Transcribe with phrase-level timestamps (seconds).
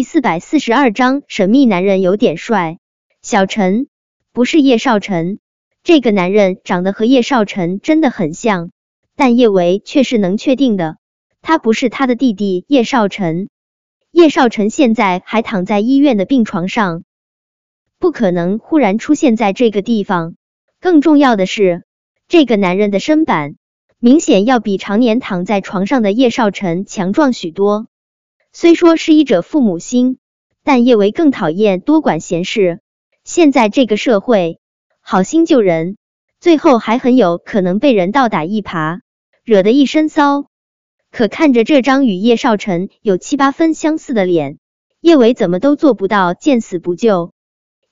[0.00, 2.78] 第四百四十二章，神秘男人有点帅。
[3.20, 3.88] 小陈
[4.32, 5.40] 不是叶少晨，
[5.82, 8.70] 这个男人长得和叶少晨真的很像，
[9.14, 10.96] 但叶维却是能确定的，
[11.42, 13.50] 他不是他的弟弟叶少晨。
[14.10, 17.02] 叶少晨现在还躺在医院的病床上，
[17.98, 20.34] 不可能忽然出现在这个地方。
[20.80, 21.84] 更重要的是，
[22.26, 23.56] 这个男人的身板
[23.98, 27.88] 明显要比常年躺在床上的叶少晨强壮许多。
[28.52, 30.18] 虽说是医者父母心，
[30.64, 32.80] 但叶维更讨厌多管闲事。
[33.22, 34.58] 现在这个社会，
[35.00, 35.96] 好心救人，
[36.40, 39.00] 最后还很有可能被人倒打一耙，
[39.44, 40.46] 惹得一身骚。
[41.12, 44.58] 可看着这张与叶少臣有七八分相似的脸，
[45.00, 47.32] 叶维怎么都做不到见死不救。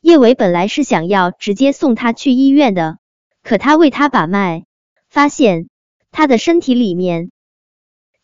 [0.00, 2.98] 叶维本来是想要直接送他去医院的，
[3.44, 4.64] 可他为他把脉，
[5.08, 5.68] 发现
[6.10, 7.30] 他的身体里面。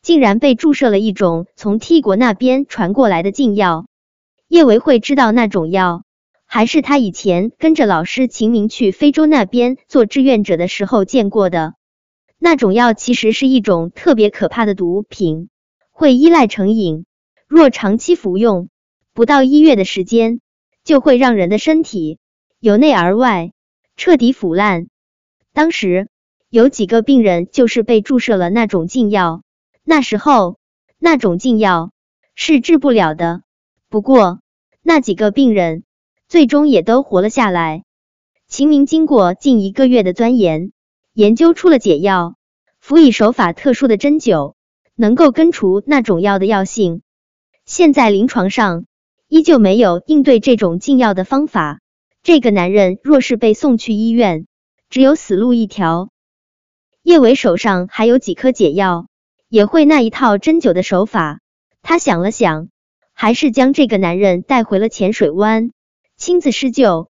[0.05, 3.87] 竟然被注射了一种从 T 国那边传过来的禁药。
[4.49, 6.05] 叶维会知道那种药，
[6.45, 11.73] 还是他以前跟着老师秦明去非洲那边做志愿者的时候见过的。
[12.39, 15.49] 那种药其实是一种特别可怕的毒品，
[15.91, 17.07] 会依赖成瘾。
[17.49, 18.69] 若长期服用，
[19.15, 20.41] 不到一月的时间，
[20.85, 22.19] 就会让人的身体
[22.61, 23.53] 由内而外
[23.97, 24.89] 彻底腐烂。
[25.55, 26.09] 当时
[26.51, 29.41] 有几个病人就是被注射了那种禁药。
[29.87, 30.57] 那时候，
[30.99, 31.93] 那种禁药
[32.35, 33.43] 是治不了的。
[33.91, 34.41] 不过，
[34.83, 35.85] 那几个病人
[36.27, 37.85] 最终也都活了下来。
[38.49, 40.73] 秦明经过近一个月的钻研，
[41.13, 42.37] 研究出了解药，
[42.81, 44.55] 辅以手法特殊的针灸，
[44.95, 47.03] 能够根除那种药的药性。
[47.67, 48.87] 现在临床上
[49.29, 51.81] 依旧没有应对这种禁药的方法。
[52.23, 54.47] 这个男人若是被送去医院，
[54.89, 56.09] 只有死路一条。
[57.03, 59.09] 叶伟手上还有几颗解药。
[59.55, 61.39] 也会那一套针灸的手法。
[61.81, 62.71] 他想了想，
[63.13, 65.71] 还是将这个男人带回了浅水湾，
[66.17, 67.09] 亲自施救，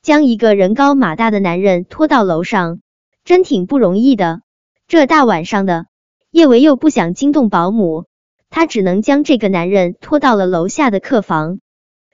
[0.00, 2.80] 将一个人高马大的男人拖到楼上，
[3.22, 4.40] 真挺不容易的。
[4.88, 5.84] 这大晚上的，
[6.30, 8.06] 叶维又不想惊动保姆，
[8.48, 11.58] 他只能将这个男人拖到了楼下的客房。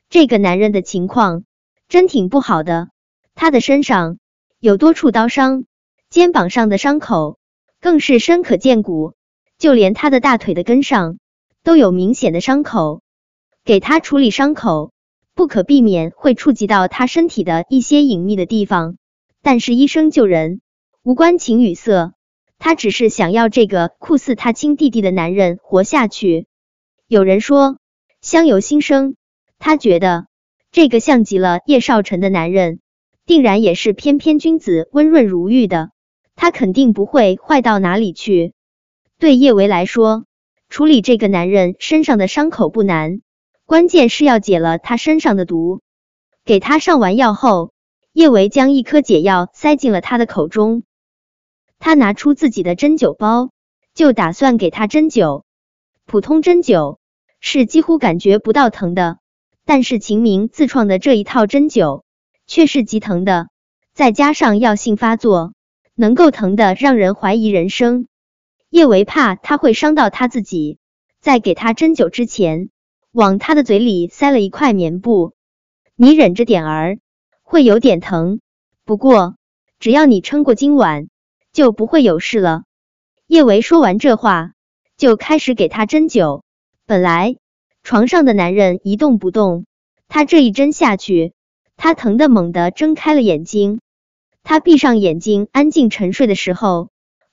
[0.09, 1.45] 这个男人的情况
[1.89, 2.89] 真挺不好的，
[3.37, 4.19] 他的身上
[4.59, 5.65] 有多处刀伤，
[6.09, 7.39] 肩膀上的伤口
[7.81, 9.15] 更是深可见骨。
[9.61, 11.19] 就连他的大腿的根上
[11.63, 13.03] 都有明显的伤口，
[13.63, 14.91] 给他处理伤口，
[15.35, 18.97] 不可避免会触及到他身体的一些隐秘的地方。
[19.43, 20.63] 但是医生救人
[21.03, 22.15] 无关情与色，
[22.59, 26.47] 他只是想要这个酷似他亲弟弟的男人活下去。
[27.07, 27.77] 有人说
[28.23, 29.15] 相由心生，
[29.59, 30.27] 他觉得
[30.73, 32.81] 这个像极了叶少晨的男人，
[33.27, 35.91] 定然也是翩翩君子、温润如玉的，
[36.35, 38.55] 他肯定不会坏到哪里去。
[39.21, 40.25] 对叶维来说，
[40.71, 43.21] 处理这个男人身上的伤口不难，
[43.67, 45.83] 关键是要解了他身上的毒。
[46.47, 47.75] 给他上完药后，
[48.15, 50.85] 叶维将一颗解药塞进了他的口中。
[51.79, 53.51] 他拿出自己的针灸包，
[53.93, 55.43] 就打算给他针灸。
[56.07, 56.97] 普通针灸
[57.41, 59.19] 是几乎感觉不到疼的，
[59.67, 62.05] 但是秦明自创的这一套针灸
[62.47, 63.49] 却是极疼的，
[63.93, 65.53] 再加上药性发作，
[65.95, 68.07] 能够疼的让人怀疑人生。
[68.71, 70.79] 叶维怕他会伤到他自己，
[71.21, 72.71] 在给他针灸之前，
[73.11, 75.35] 往他的嘴里塞了一块棉布。
[75.97, 76.99] 你忍着点儿，
[77.43, 78.41] 会有点疼，
[78.85, 79.35] 不过
[79.81, 81.09] 只要你撑过今晚，
[81.53, 82.63] 就不会有事了。
[83.27, 84.53] 叶维说完这话，
[84.97, 86.43] 就开始给他针灸。
[86.87, 87.37] 本来
[87.83, 89.67] 床上的男人一动不动，
[90.07, 91.33] 他这一针下去，
[91.77, 93.81] 他疼的猛地睁开了眼睛。
[94.45, 96.90] 他闭上眼睛，安静沉睡的时候。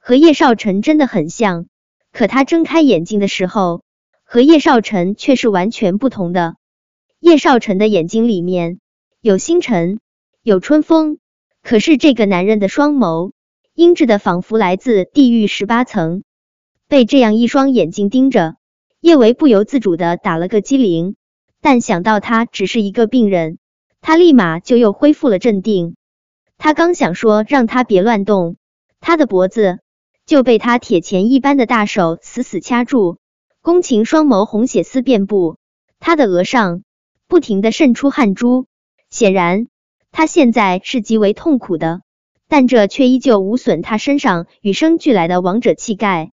[0.07, 1.66] 和叶少晨真的很像，
[2.13, 3.84] 可他睁开眼睛的时候，
[4.23, 6.56] 和叶少晨却是完全不同的。
[7.19, 8.79] 叶少晨的眼睛里面
[9.19, 10.00] 有星辰，
[10.41, 11.18] 有春风，
[11.62, 13.34] 可是这个男人的双眸
[13.73, 16.24] 阴鸷的，仿佛来自地狱十八层。
[16.88, 18.56] 被这样一双眼睛盯着，
[19.01, 21.18] 叶维不由自主的打了个激灵。
[21.59, 23.57] 但想到他只是一个病人，
[24.00, 25.98] 他立马就又恢复了镇定。
[26.57, 28.56] 他刚想说让他别乱动，
[29.01, 29.80] 他的脖子。
[30.27, 33.18] 就被他铁钳一般的大手死死掐住，
[33.62, 35.56] 宫情双眸红血丝遍布，
[36.00, 36.83] 他的额上
[37.27, 38.68] 不停的渗出汗珠，
[39.09, 39.68] 显然
[40.12, 42.01] 他现在是极为痛苦的，
[42.50, 46.33] 但这却依旧无损他身上与生俱来的王者气概。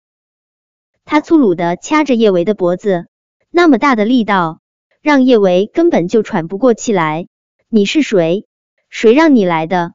[1.06, 3.08] 他粗鲁的掐着叶维的脖子，
[3.50, 4.60] 那么大的力道，
[5.02, 7.30] 让叶维根本就喘不过气来。
[7.70, 8.46] 你是谁？
[8.90, 9.94] 谁让你来的？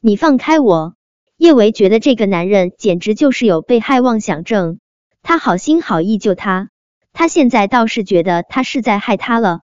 [0.00, 0.96] 你放开我！
[1.40, 4.78] 叶维觉得这个男人简直就是有被害妄想症，
[5.22, 6.68] 他好心好意救他，
[7.14, 9.60] 他现在倒是觉得他是在害他了。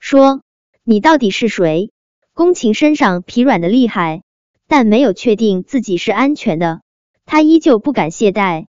[0.00, 0.42] 说，
[0.82, 1.92] 你到底是谁？
[2.32, 4.24] 宫琴身上疲软的厉害，
[4.66, 6.80] 但没有确定自己是安全的，
[7.24, 8.66] 他依旧不敢懈怠。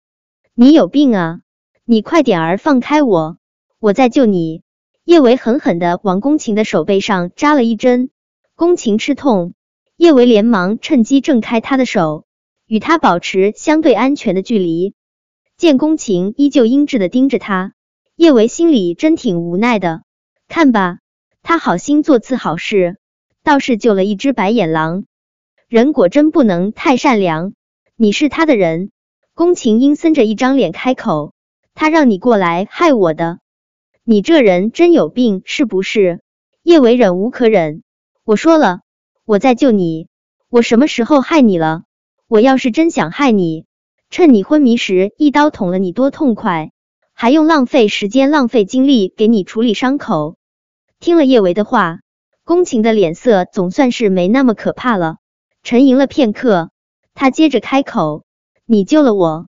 [0.53, 1.41] 你有病啊！
[1.83, 3.37] 你快点儿放开我，
[3.81, 4.61] 我在救你。
[5.03, 8.11] 叶维狠狠的往宫琴的手背上扎了一针，
[8.55, 9.55] 宫琴吃痛，
[9.97, 12.23] 叶维连忙趁机挣开他的手，
[12.69, 14.93] 与他保持相对安全的距离。
[15.57, 17.73] 见宫晴依旧阴质的盯着他，
[18.15, 20.03] 叶维心里真挺无奈的。
[20.47, 20.99] 看吧，
[21.41, 22.97] 他好心做次好事，
[23.43, 25.05] 倒是救了一只白眼狼。
[25.67, 27.53] 人果真不能太善良。
[27.95, 28.91] 你是他的人。
[29.33, 31.33] 宫晴阴森着一张脸开口
[31.73, 33.39] ：“他让你过来害我的，
[34.03, 36.21] 你这人真有病是不是？”
[36.61, 37.81] 叶维忍无可忍
[38.23, 38.81] ：“我说了，
[39.25, 40.07] 我在救你，
[40.49, 41.83] 我什么时候害你了？
[42.29, 43.65] 我要是真想害你，
[44.11, 46.71] 趁你昏迷时一刀捅了你多痛快，
[47.15, 50.37] 还用浪费时间、浪费精力给你处理伤口。”
[51.01, 52.01] 听了叶维的话，
[52.43, 55.15] 宫晴的脸色总算是没那么可怕了。
[55.63, 56.69] 沉吟了片刻，
[57.15, 58.23] 他接着开口。
[58.67, 59.47] 你救了我，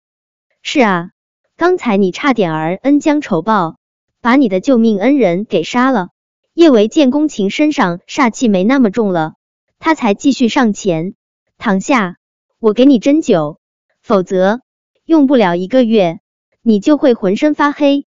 [0.64, 1.10] 是啊，
[1.58, 3.76] 刚才你差点儿恩将仇报，
[4.22, 6.08] 把你的救命恩人给杀了。
[6.56, 9.36] 叶维见宫晴身上煞气没那么重了，
[9.78, 11.14] 他才继续上前
[11.60, 12.18] 躺下。
[12.62, 13.58] 我给你针灸，
[14.04, 14.62] 否则
[15.04, 16.20] 用不了一个月，
[16.62, 18.06] 你就会浑身发黑，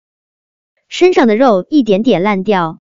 [0.89, 2.81] 身上的肉一点点烂掉。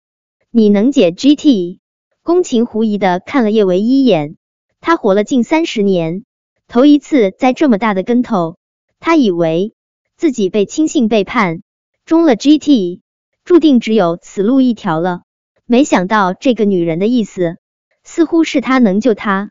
[0.50, 1.80] 你能解 GT？
[2.22, 4.38] 宫晴狐疑的看了叶维一眼，
[4.80, 6.24] 他活了近三十年。
[6.66, 8.56] 头一次栽这么大的跟头，
[8.98, 9.74] 他以为
[10.16, 11.60] 自己被亲信背叛，
[12.06, 13.02] 中了 GT，
[13.44, 15.24] 注定只有死路一条了。
[15.66, 17.58] 没想到这个女人的意思，
[18.02, 19.50] 似乎是他能救他。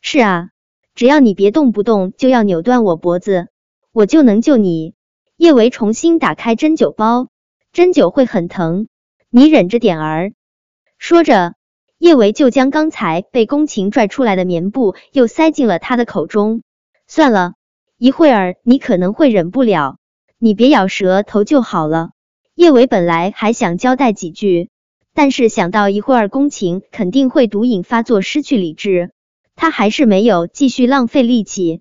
[0.00, 0.48] 是啊，
[0.96, 3.46] 只要你别动不动就要扭断我脖子，
[3.92, 4.94] 我就能救你。
[5.36, 7.28] 叶维重新打开针灸包，
[7.72, 8.88] 针灸会很疼，
[9.30, 10.32] 你忍着点儿。
[10.98, 11.54] 说着。
[11.98, 16.60] 叶维就将刚才被宫晴拽出来的棉布又塞进了他的口中。
[17.06, 17.54] 算了
[17.96, 19.96] 一会儿，你可能会忍不了，
[20.38, 22.10] 你别咬舌头就好了。
[22.54, 24.68] 叶维本来还想交代几句，
[25.14, 29.12] 但是想到一会儿宫晴肯定会毒瘾发作失去理智，
[29.56, 31.80] 他还是没有继续浪费力气。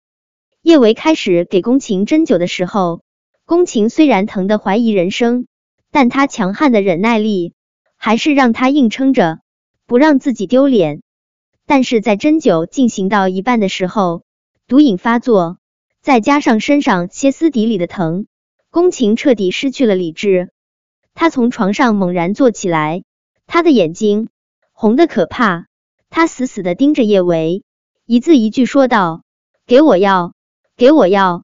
[0.63, 3.03] 叶维开始给宫晴针灸的时候，
[3.45, 5.45] 宫晴虽然疼得怀疑人生，
[5.91, 7.53] 但他强悍的忍耐力
[7.95, 9.39] 还是让他硬撑着。
[9.87, 11.03] 不让自己丢脸，
[11.67, 14.23] 但是在针灸进行到一半的时候，
[14.65, 15.59] 毒瘾发作，
[16.01, 18.25] 再加上身上歇斯底里的疼，
[18.71, 20.49] 宫晴彻底失去了理智。
[21.13, 23.03] 他从床上猛然坐起来，
[23.45, 24.29] 他的眼睛
[24.71, 25.67] 红的可怕，
[26.17, 27.65] 他死死的盯着叶维，
[28.05, 29.23] 一字一句说道
[29.67, 30.31] ：“给我药，
[30.77, 31.43] 给我药。”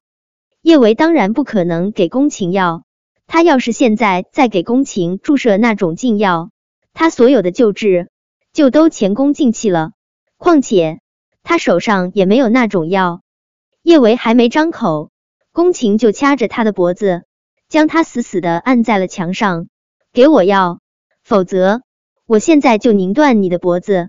[0.62, 2.82] 叶维当然不可能给宫晴药，
[3.26, 6.48] 他要是现在再给宫晴注射那种禁药，
[6.94, 8.08] 他所有的救治。
[8.54, 9.90] 就都前功尽弃了。
[10.38, 11.00] 况且
[11.42, 13.20] 他手上也没有那种药。
[13.82, 15.10] 叶维还没张口，
[15.52, 17.24] 宫晴就掐着他的脖子，
[17.68, 19.66] 将他死死的按在了墙上。
[20.14, 20.80] 给我药，
[21.22, 21.82] 否则
[22.26, 24.08] 我现在就拧断你的脖子。